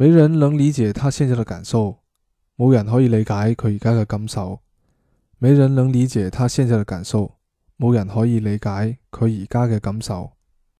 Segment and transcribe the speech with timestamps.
[0.00, 2.04] 没人能理解他现在的感受，
[2.56, 4.60] 冇人可以理解佢而家嘅感受。
[5.38, 7.38] 没人能理解他现在的感受，
[7.76, 10.34] 冇人可以理解佢而家嘅感受。